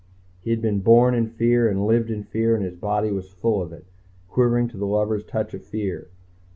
[0.39, 3.61] He had been born in fear and lived in fear and his body was full
[3.61, 3.85] of it,
[4.27, 6.09] quivering to the lover's touch of fear.